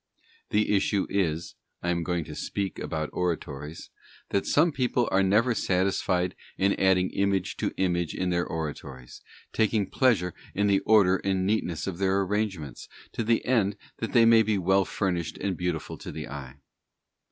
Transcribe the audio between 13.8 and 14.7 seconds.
that they may be